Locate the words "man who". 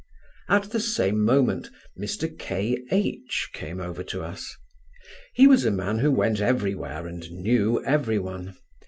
5.69-6.09